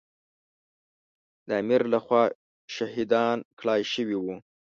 د 1.47 1.49
امیر 1.61 1.81
له 1.93 1.99
خوا 2.05 2.23
شهیدان 2.75 3.37
کړای 3.59 3.81
شوي 3.93 4.17
وو. 4.19 4.35